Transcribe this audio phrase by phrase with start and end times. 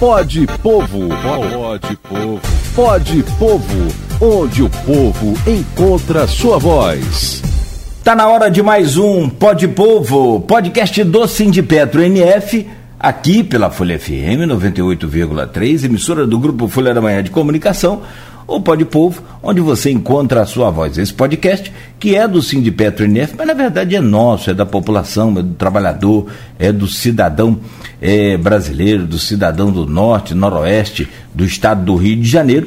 [0.00, 1.08] Pode Povo.
[1.52, 2.40] Pode Povo.
[2.74, 3.94] Pode Povo.
[4.18, 7.42] Onde o povo encontra sua voz.
[8.02, 12.66] Tá na hora de mais um Pode Povo, podcast do Sindipetro NF,
[12.98, 18.00] aqui pela Folha FM 98,3, emissora do Grupo Folha da Manhã de Comunicação
[18.50, 20.98] o Pode Povo, onde você encontra a sua voz.
[20.98, 25.30] Esse podcast, que é do Sindipetro NF, mas na verdade é nosso, é da população,
[25.38, 26.26] é do trabalhador,
[26.58, 27.60] é do cidadão
[28.02, 32.66] é, brasileiro, do cidadão do norte, noroeste, do estado do Rio de Janeiro,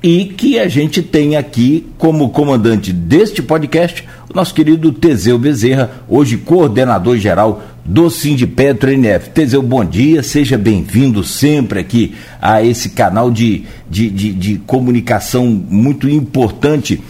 [0.00, 5.90] e que a gente tem aqui como comandante deste podcast o nosso querido Teseu Bezerra,
[6.08, 9.30] hoje coordenador geral do Sindipetro NF.
[9.30, 15.46] Teseu, bom dia, seja bem-vindo sempre aqui a esse canal de, de, de, de, comunicação
[15.46, 17.00] muito importante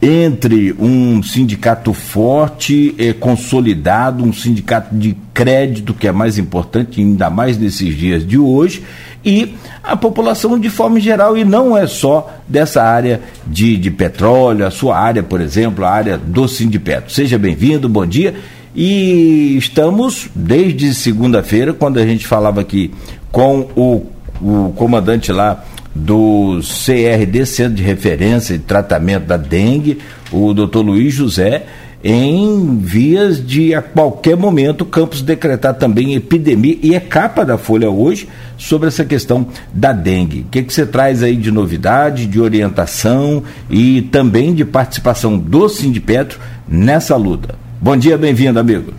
[0.00, 7.30] entre um sindicato forte, eh, consolidado, um sindicato de crédito, que é mais importante, ainda
[7.30, 8.84] mais nesses dias de hoje,
[9.24, 14.66] e a população de forma geral, e não é só dessa área de, de petróleo,
[14.66, 17.10] a sua área, por exemplo, a área do Sindipetro.
[17.10, 18.34] Seja bem-vindo, bom dia.
[18.76, 22.92] E estamos desde segunda-feira, quando a gente falava aqui
[23.32, 24.04] com o,
[24.38, 29.98] o comandante lá do CRD, Centro de Referência e Tratamento da Dengue,
[30.30, 31.64] o doutor Luiz José,
[32.04, 37.56] em vias de a qualquer momento o campus decretar também epidemia, e é capa da
[37.56, 40.40] Folha hoje sobre essa questão da dengue.
[40.40, 45.66] O que, que você traz aí de novidade, de orientação e também de participação do
[45.66, 46.38] Sindipetro
[46.68, 47.65] nessa luta?
[47.86, 48.92] Bom dia, bem-vindo, amigo.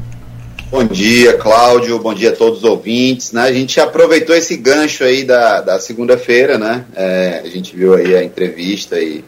[0.72, 2.00] Bom dia, Cláudio.
[2.00, 3.34] Bom dia a todos os ouvintes.
[3.34, 3.42] Né?
[3.42, 6.86] A gente aproveitou esse gancho aí da, da segunda-feira, né?
[6.96, 9.26] É, a gente viu aí a entrevista e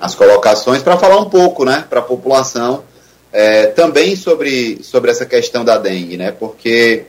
[0.00, 2.84] as colocações para falar um pouco, né, para a população
[3.32, 6.30] é, também sobre, sobre essa questão da dengue, né?
[6.30, 7.02] Porque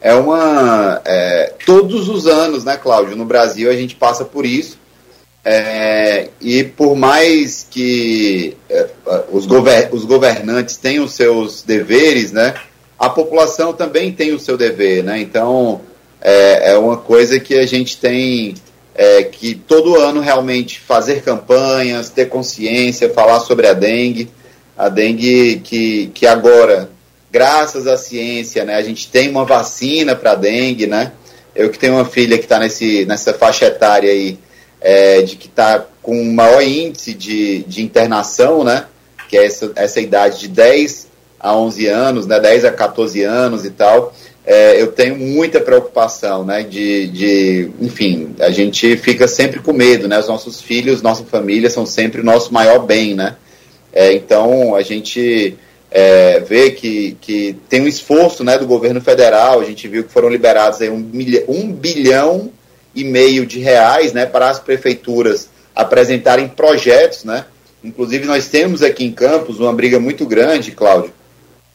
[0.00, 3.16] é uma é, todos os anos, né, Cláudio?
[3.16, 4.77] No Brasil a gente passa por isso.
[5.50, 8.86] É, e por mais que é,
[9.32, 12.52] os, gover os governantes tenham os seus deveres, né,
[12.98, 15.02] a população também tem o seu dever.
[15.02, 15.80] Né, então,
[16.20, 18.56] é, é uma coisa que a gente tem
[18.94, 24.28] é, que todo ano realmente fazer campanhas, ter consciência, falar sobre a dengue.
[24.76, 26.90] A dengue que, que agora,
[27.32, 30.86] graças à ciência, né, a gente tem uma vacina para dengue.
[30.86, 31.10] Né,
[31.56, 34.38] eu que tenho uma filha que está nessa faixa etária aí,
[34.80, 38.86] é, de que está com o maior índice de, de internação, né?
[39.28, 41.08] Que é essa, essa idade de 10
[41.38, 42.40] a 11 anos, né?
[42.40, 44.14] 10 a 14 anos e tal.
[44.46, 46.62] É, eu tenho muita preocupação, né?
[46.62, 50.18] De, de, enfim, a gente fica sempre com medo, né?
[50.18, 53.36] Os nossos filhos, nossa família são sempre o nosso maior bem, né?
[53.92, 55.56] É, então a gente
[55.90, 58.56] é, vê que, que tem um esforço, né?
[58.56, 59.60] Do governo federal.
[59.60, 62.50] A gente viu que foram liberados aí um, milha, um bilhão
[62.98, 67.24] e meio de reais né, para as prefeituras apresentarem projetos.
[67.24, 67.44] Né?
[67.82, 71.12] Inclusive, nós temos aqui em Campos uma briga muito grande, Cláudio,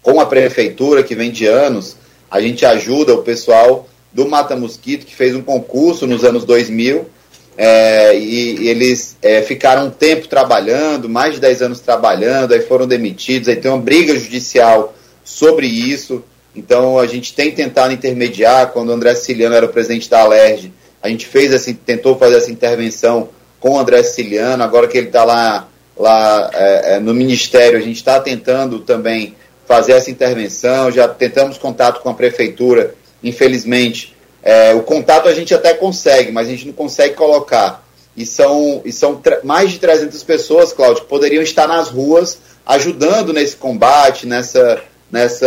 [0.02, 1.96] com a prefeitura, que vem de anos.
[2.30, 7.08] A gente ajuda o pessoal do Mata Mosquito, que fez um concurso nos anos 2000,
[7.56, 12.62] é, e, e, eles é, ficaram um tempo trabalhando, mais de 10 anos trabalhando, aí
[12.62, 16.24] foram demitidos, aí tem uma briga judicial sobre isso.
[16.56, 20.72] Então a gente tem tentado intermediar, quando o André Siciliano era o presidente da Alerj,
[21.04, 25.08] a gente fez essa, tentou fazer essa intervenção com o André Siciliano, agora que ele
[25.08, 30.90] está lá, lá é, é, no Ministério, a gente está tentando também fazer essa intervenção,
[30.90, 34.16] já tentamos contato com a Prefeitura, infelizmente.
[34.42, 37.84] É, o contato a gente até consegue, mas a gente não consegue colocar.
[38.16, 43.34] E são, e são mais de 300 pessoas, Cláudio, que poderiam estar nas ruas ajudando
[43.34, 44.82] nesse combate, nessa,
[45.14, 45.46] nessa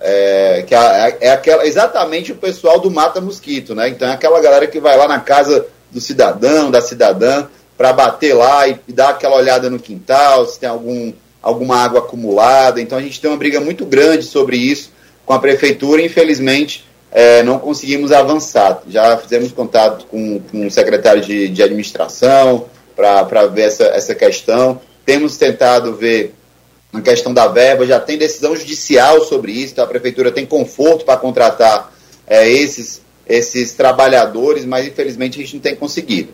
[0.00, 3.90] é, que é, é, aquela exatamente o pessoal do mata mosquito, né?
[3.90, 7.46] Então é aquela galera que vai lá na casa do cidadão, da cidadã,
[7.76, 11.12] para bater lá e, e dar aquela olhada no quintal, se tem algum
[11.42, 12.80] alguma água acumulada.
[12.80, 14.90] Então a gente tem uma briga muito grande sobre isso
[15.26, 16.00] com a prefeitura.
[16.00, 18.80] E, infelizmente é, não conseguimos avançar.
[18.88, 22.64] Já fizemos contato com, com o secretário de, de administração
[22.96, 24.80] para ver essa, essa questão.
[25.04, 26.34] Temos tentado ver
[26.92, 31.04] na questão da verba, já tem decisão judicial sobre isso, então a prefeitura tem conforto
[31.04, 31.92] para contratar
[32.26, 36.28] é, esses, esses trabalhadores, mas infelizmente a gente não tem conseguido.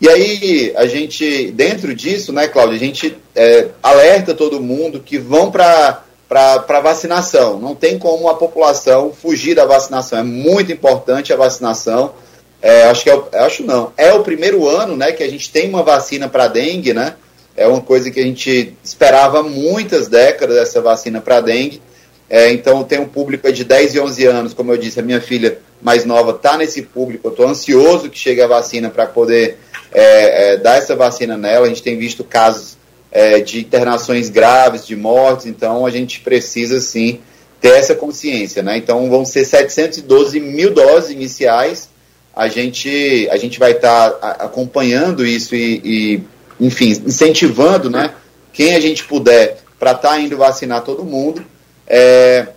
[0.00, 5.18] E aí, a gente, dentro disso, né, Cláudia, a gente é, alerta todo mundo que
[5.18, 7.60] vão para para vacinação.
[7.60, 10.18] Não tem como a população fugir da vacinação.
[10.18, 12.12] É muito importante a vacinação.
[12.60, 13.92] É, acho que é, acho não.
[13.96, 17.14] É o primeiro ano, né, que a gente tem uma vacina para dengue, né?
[17.56, 21.80] É uma coisa que a gente esperava muitas décadas, essa vacina para dengue.
[22.28, 25.20] É, então, tem um público de 10 e 11 anos, como eu disse, a minha
[25.20, 27.28] filha mais nova está nesse público.
[27.28, 29.58] Eu estou ansioso que chegue a vacina para poder
[29.92, 31.66] é, é, dar essa vacina nela.
[31.66, 32.76] A gente tem visto casos
[33.12, 37.20] é, de internações graves, de mortes, então a gente precisa sim
[37.60, 38.62] ter essa consciência.
[38.62, 38.76] Né?
[38.78, 41.88] Então vão ser 712 mil doses iniciais.
[42.34, 46.20] A gente, a gente vai estar tá acompanhando isso e, e,
[46.60, 48.14] enfim, incentivando né,
[48.52, 51.44] quem a gente puder para estar tá indo vacinar todo mundo.
[51.86, 52.48] É,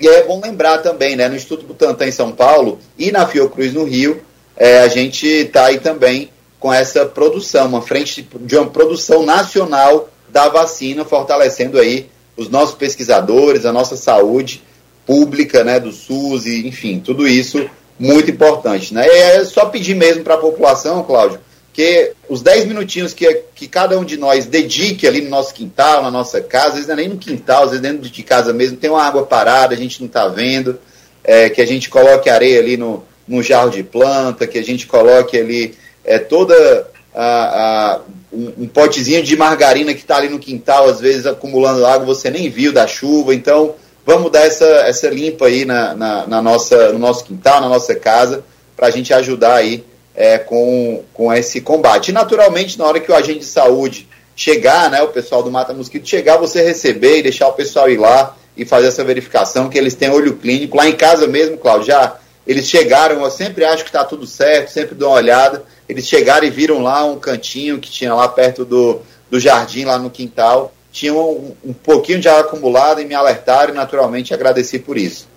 [0.00, 3.72] e é bom lembrar também, né, no Instituto Butantan em São Paulo e na Fiocruz
[3.72, 4.22] no Rio,
[4.56, 10.08] é, a gente está aí também com essa produção, uma frente de uma produção nacional
[10.28, 14.62] da vacina, fortalecendo aí os nossos pesquisadores, a nossa saúde
[15.06, 19.06] pública, né, do SUS, e, enfim, tudo isso muito importante, né?
[19.06, 21.40] É só pedir mesmo para a população, Cláudio,
[21.72, 26.02] que os 10 minutinhos que, que cada um de nós dedique ali no nosso quintal,
[26.02, 28.52] na nossa casa, às vezes não é nem no quintal, às vezes dentro de casa
[28.52, 30.78] mesmo, tem uma água parada, a gente não está vendo,
[31.22, 34.86] é, que a gente coloque areia ali no, no jarro de planta, que a gente
[34.86, 35.74] coloque ali
[36.04, 38.00] é, toda a, a,
[38.32, 42.30] um, um, potezinho de margarina que está ali no quintal, às vezes acumulando água, você
[42.30, 43.74] nem viu da chuva, então
[44.04, 47.94] vamos dar essa, essa limpa aí na, na, na nossa, no nosso quintal, na nossa
[47.94, 48.42] casa,
[48.76, 49.84] para a gente ajudar aí
[50.14, 52.08] é, com, com esse combate.
[52.08, 55.74] E naturalmente, na hora que o agente de saúde chegar, né, o pessoal do Mata
[55.74, 59.78] Mosquito chegar, você receber e deixar o pessoal ir lá e fazer essa verificação, que
[59.78, 60.76] eles têm olho clínico.
[60.76, 62.16] Lá em casa mesmo, Cláudio, já
[62.46, 65.62] eles chegaram, eu sempre acho que está tudo certo, sempre dou uma olhada.
[65.88, 69.98] Eles chegaram e viram lá um cantinho que tinha lá perto do, do jardim, lá
[69.98, 70.72] no quintal.
[70.90, 75.28] Tinha um, um pouquinho de água acumulada e me alertaram e naturalmente agradeci por isso.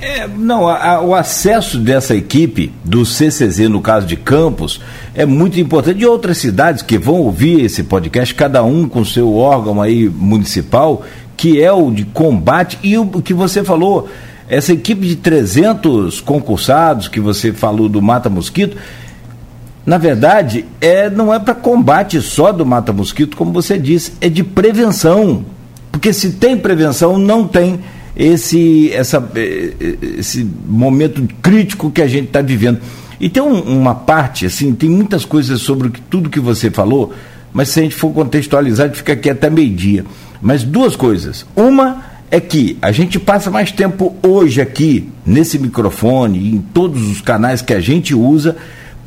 [0.00, 4.80] É, não, a, a, o acesso dessa equipe do CCZ, no caso de Campos,
[5.14, 6.00] é muito importante.
[6.00, 11.02] E outras cidades que vão ouvir esse podcast, cada um com seu órgão aí municipal,
[11.36, 14.08] que é o de combate, e o que você falou,
[14.48, 18.78] essa equipe de 300 concursados que você falou do Mata Mosquito,
[19.84, 24.28] na verdade, é, não é para combate só do Mata Mosquito, como você disse, é
[24.28, 25.44] de prevenção.
[25.92, 27.80] Porque se tem prevenção, não tem
[28.20, 29.72] esse, essa, eh,
[30.18, 32.78] esse momento crítico que a gente está vivendo.
[33.18, 37.14] E tem um, uma parte, assim, tem muitas coisas sobre tudo que você falou,
[37.50, 40.04] mas se a gente for contextualizar, a gente fica aqui até meio-dia.
[40.42, 41.46] Mas duas coisas.
[41.56, 47.22] Uma é que a gente passa mais tempo hoje aqui, nesse microfone, em todos os
[47.22, 48.54] canais que a gente usa,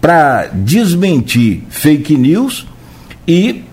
[0.02, 2.66] para desmentir fake news
[3.28, 3.64] e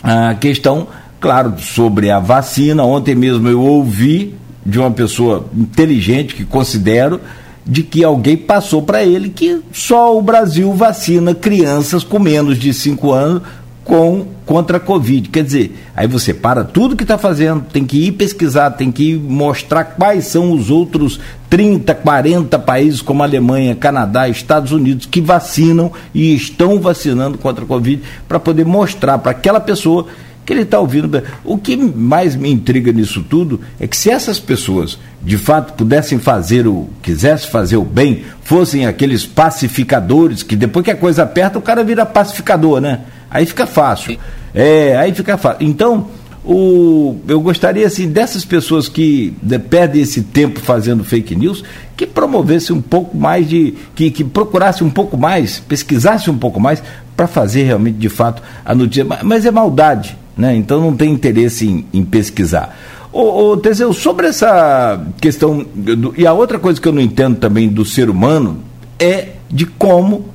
[0.00, 0.86] a questão,
[1.18, 2.84] claro, sobre a vacina.
[2.84, 7.20] Ontem mesmo eu ouvi de uma pessoa inteligente que considero
[7.66, 12.72] de que alguém passou para ele que só o Brasil vacina crianças com menos de
[12.72, 13.42] 5 anos
[13.84, 15.28] com contra a Covid.
[15.28, 19.12] Quer dizer, aí você para tudo que está fazendo, tem que ir pesquisar, tem que
[19.12, 25.20] ir mostrar quais são os outros 30, 40 países como Alemanha, Canadá, Estados Unidos que
[25.20, 30.06] vacinam e estão vacinando contra a Covid para poder mostrar para aquela pessoa
[30.50, 31.22] que ele está ouvindo.
[31.44, 36.18] O que mais me intriga nisso tudo é que se essas pessoas de fato pudessem
[36.18, 41.56] fazer o, quisessem fazer o bem, fossem aqueles pacificadores, que depois que a coisa aperta,
[41.56, 43.02] o cara vira pacificador, né?
[43.30, 44.18] Aí fica fácil.
[44.52, 45.64] É, aí fica fácil.
[45.64, 46.08] Então,
[46.44, 51.62] o, eu gostaria assim dessas pessoas que de, perdem esse tempo fazendo fake news
[51.96, 56.58] que promovesse um pouco mais de que, que procurasse um pouco mais pesquisasse um pouco
[56.58, 56.82] mais
[57.14, 61.12] para fazer realmente de fato a notícia mas, mas, é maldade né então não tem
[61.12, 62.76] interesse em, em pesquisar
[63.12, 67.36] ô, ô Teseu, sobre essa questão do, e a outra coisa que eu não entendo
[67.36, 68.58] também do ser humano
[68.98, 70.26] é de como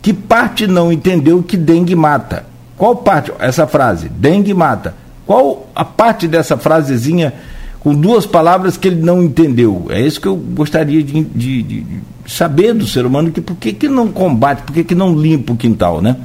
[0.00, 2.46] que parte não entendeu que dengue mata?
[2.76, 3.32] Qual parte?
[3.38, 4.94] Essa frase, dengue mata.
[5.26, 7.34] Qual a parte dessa frasezinha
[7.80, 9.86] com duas palavras que ele não entendeu?
[9.90, 11.86] É isso que eu gostaria de, de, de
[12.26, 15.52] saber do ser humano, que por que, que não combate, por que, que não limpa
[15.52, 16.16] o quintal, né?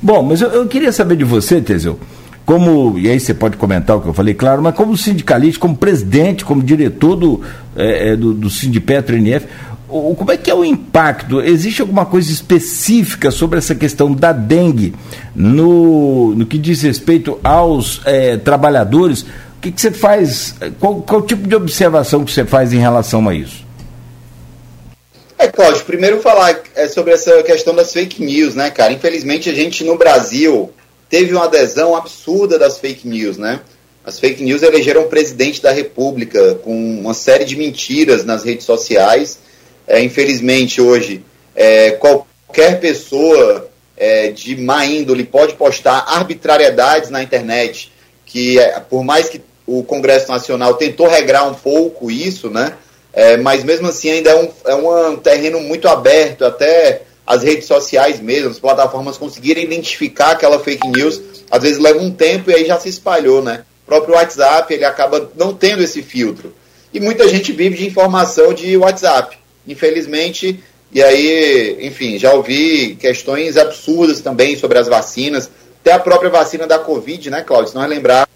[0.00, 1.98] Bom, mas eu, eu queria saber de você, Teseu,
[2.46, 5.76] como, e aí você pode comentar o que eu falei, claro, mas como sindicalista, como
[5.76, 7.42] presidente, como diretor do,
[7.74, 9.48] é, do, do Sindipetro NF,
[9.88, 11.40] como é que é o impacto?
[11.40, 14.94] Existe alguma coisa específica sobre essa questão da dengue
[15.34, 19.22] no, no que diz respeito aos é, trabalhadores?
[19.22, 20.54] O que, que você faz?
[20.78, 23.64] Qual, qual tipo de observação que você faz em relação a isso?
[25.38, 28.92] É, Cláudio, primeiro falar é, sobre essa questão das fake news, né, cara?
[28.92, 30.70] Infelizmente a gente no Brasil
[31.08, 33.60] teve uma adesão absurda das fake news, né?
[34.04, 38.64] As fake news elegeram o presidente da República com uma série de mentiras nas redes
[38.64, 39.38] sociais
[39.86, 47.92] é, infelizmente, hoje, é, qualquer pessoa é, de má índole pode postar arbitrariedades na internet,
[48.24, 52.72] que é, por mais que o Congresso Nacional tentou regrar um pouco isso, né?
[53.12, 57.66] é, mas mesmo assim ainda é um, é um terreno muito aberto, até as redes
[57.66, 62.54] sociais mesmo, as plataformas conseguirem identificar aquela fake news, às vezes leva um tempo e
[62.54, 63.64] aí já se espalhou, né?
[63.84, 66.54] O próprio WhatsApp, ele acaba não tendo esse filtro.
[66.92, 69.36] E muita gente vive de informação de WhatsApp.
[69.66, 76.30] Infelizmente, e aí, enfim, já ouvi questões absurdas também sobre as vacinas, até a própria
[76.30, 77.70] vacina da Covid, né, Cláudio?
[77.70, 78.28] Se nós lembrar,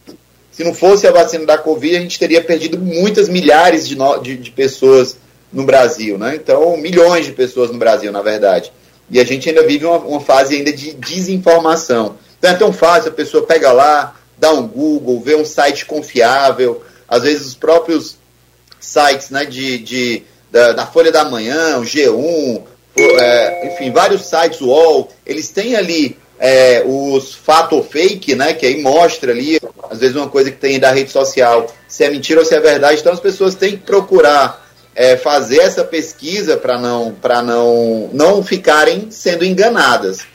[0.51, 4.19] se não fosse a vacina da Covid, a gente teria perdido muitas milhares de, no,
[4.19, 5.17] de, de pessoas
[5.53, 6.37] no Brasil, né?
[6.37, 8.73] Então, milhões de pessoas no Brasil, na verdade.
[9.11, 12.17] E a gente ainda vive uma, uma fase ainda de desinformação.
[12.39, 16.83] Então é tão fácil, a pessoa pega lá, dá um Google, vê um site confiável,
[17.07, 18.17] às vezes os próprios
[18.79, 22.63] sites né, de, de da, da Folha da Manhã, o G1,
[22.97, 28.55] é, enfim, vários sites, o UOL, eles têm ali é, os fato ou fake, né,
[28.55, 32.11] que aí mostra ali, às vezes uma coisa que tem da rede social, se é
[32.11, 34.70] mentira ou se é verdade, então as pessoas têm que procurar
[35.01, 40.27] é, fazer essa pesquisa para não, não, não ficarem sendo enganadas.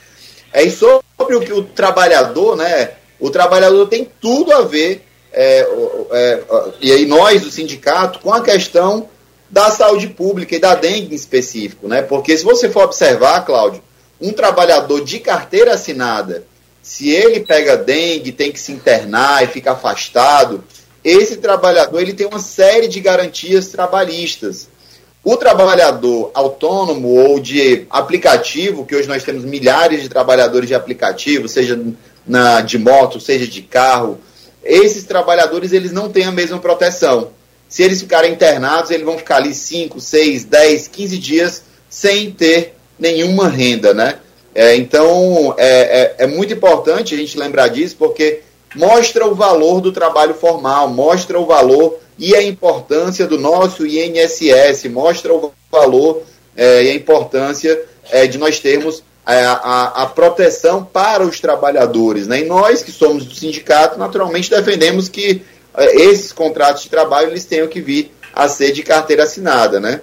[0.52, 5.68] É sobre o que o trabalhador, né, o trabalhador tem tudo a ver, é,
[6.12, 6.44] é,
[6.82, 9.08] e aí nós, do sindicato, com a questão
[9.52, 12.02] da saúde pública e da dengue em específico, né?
[12.02, 13.84] Porque se você for observar, Cláudio,
[14.20, 16.44] um trabalhador de carteira assinada,
[16.82, 20.64] se ele pega dengue, tem que se internar e fica afastado,
[21.06, 24.68] esse trabalhador ele tem uma série de garantias trabalhistas.
[25.24, 31.48] O trabalhador autônomo ou de aplicativo, que hoje nós temos milhares de trabalhadores de aplicativo,
[31.48, 31.80] seja
[32.26, 34.20] na, de moto, seja de carro,
[34.64, 37.30] esses trabalhadores eles não têm a mesma proteção.
[37.70, 42.76] Se eles ficarem internados, eles vão ficar ali 5, 6, 10, 15 dias sem ter
[42.98, 44.16] nenhuma renda, né?
[44.56, 48.42] É, então, é, é, é, muito importante a gente lembrar disso, porque
[48.75, 54.86] mostra o valor do trabalho formal, mostra o valor e a importância do nosso INSS,
[54.89, 56.24] mostra o valor
[56.55, 62.27] é, e a importância é, de nós termos a, a, a, proteção para os trabalhadores.
[62.27, 62.41] Né?
[62.41, 65.41] E nós, que somos do sindicato, naturalmente defendemos que
[65.75, 69.79] é, esses contratos de trabalho eles tenham que vir a ser de carteira assinada.
[69.79, 70.01] Né?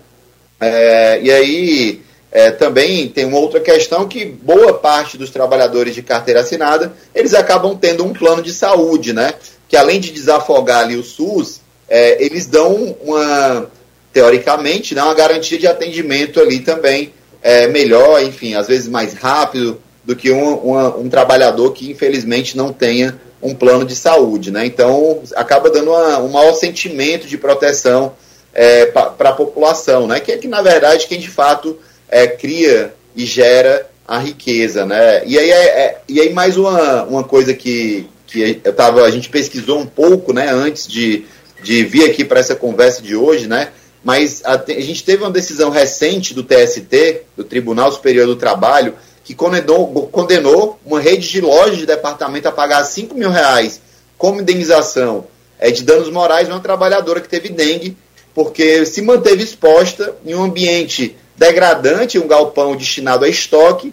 [0.61, 2.03] É, e aí
[2.33, 7.35] é, também tem uma outra questão que boa parte dos trabalhadores de carteira assinada, eles
[7.35, 9.35] acabam tendo um plano de saúde, né?
[9.69, 13.71] Que além de desafogar ali o SUS, é, eles dão uma,
[14.15, 17.13] teoricamente, né, uma garantia de atendimento ali também
[17.43, 22.57] é, melhor, enfim, às vezes mais rápido do que um, uma, um trabalhador que infelizmente
[22.57, 24.65] não tenha um plano de saúde, né?
[24.65, 28.15] Então acaba dando uma, um maior sentimento de proteção
[28.55, 30.19] é, para a população, né?
[30.19, 31.79] Que é que na verdade quem de fato
[32.13, 35.23] é, cria e gera a riqueza, né?
[35.27, 39.11] E aí, é, é, e aí mais uma, uma coisa que, que eu tava, a
[39.11, 41.25] gente pesquisou um pouco, né, antes de,
[41.63, 43.71] de vir aqui para essa conversa de hoje, né?
[44.05, 48.95] Mas a, a, gente teve uma decisão recente do TST, do Tribunal Superior do Trabalho,
[49.25, 53.81] que condenou, condenou uma rede de lojas de departamento a pagar 5 mil reais
[54.19, 55.27] como indenização
[55.59, 57.97] é, de danos morais a uma trabalhadora que teve dengue,
[58.35, 63.93] porque se manteve exposta em um ambiente degradante, um galpão destinado a estoque,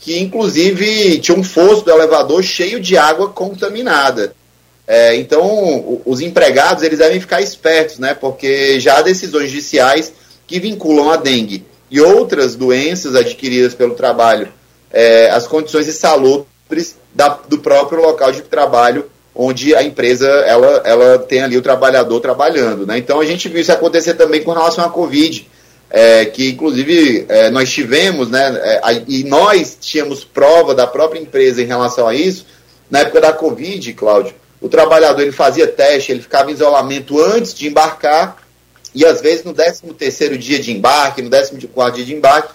[0.00, 4.34] que inclusive tinha um fosso do elevador cheio de água contaminada.
[4.86, 8.12] É, então, os empregados eles devem ficar espertos, né?
[8.12, 10.12] Porque já há decisões judiciais
[10.46, 14.48] que vinculam a dengue e outras doenças adquiridas pelo trabalho,
[14.92, 21.18] é, as condições insalubres da, do próprio local de trabalho onde a empresa ela, ela
[21.18, 22.98] tem ali o trabalhador trabalhando, né?
[22.98, 25.48] Então a gente viu isso acontecer também com relação à Covid
[25.90, 31.60] é, que inclusive é, nós tivemos, né, é, e nós tínhamos prova da própria empresa
[31.60, 32.46] em relação a isso,
[32.88, 37.52] na época da Covid, Cláudio, o trabalhador ele fazia teste, ele ficava em isolamento antes
[37.54, 38.36] de embarcar,
[38.94, 42.54] e às vezes no 13 terceiro dia de embarque, no 14 quarto dia de embarque,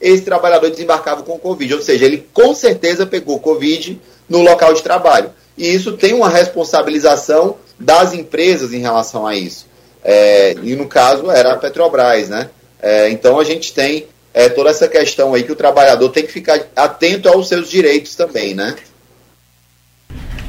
[0.00, 4.82] esse trabalhador desembarcava com Covid, ou seja, ele com certeza pegou Covid no local de
[4.82, 5.30] trabalho.
[5.58, 9.66] E isso tem uma responsabilização das empresas em relação a isso.
[10.02, 12.48] É, e no caso era a Petrobras, né?
[12.82, 16.32] É, então a gente tem é, toda essa questão aí que o trabalhador tem que
[16.32, 18.74] ficar atento aos seus direitos também, né?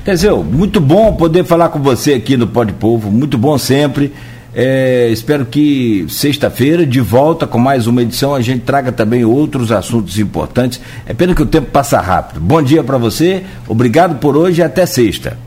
[0.03, 4.11] Teseu, muito bom poder falar com você aqui no Pode Povo, muito bom sempre.
[4.53, 9.71] É, espero que sexta-feira, de volta com mais uma edição, a gente traga também outros
[9.71, 10.81] assuntos importantes.
[11.05, 12.39] É pena que o tempo passa rápido.
[12.39, 15.37] Bom dia para você, obrigado por hoje e até sexta.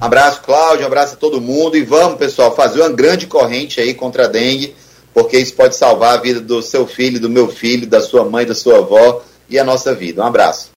[0.00, 4.26] Abraço, Cláudio, abraço a todo mundo e vamos, pessoal, fazer uma grande corrente aí contra
[4.26, 4.74] a dengue
[5.12, 8.46] porque isso pode salvar a vida do seu filho, do meu filho, da sua mãe,
[8.46, 10.22] da sua avó e a nossa vida.
[10.22, 10.70] Um abraço.